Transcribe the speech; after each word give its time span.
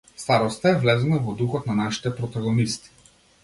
Староста 0.21 0.71
е 0.71 0.79
влезена 0.85 1.21
во 1.27 1.35
духот 1.43 1.69
на 1.73 1.77
нашите 1.83 2.17
протагонисти. 2.19 2.95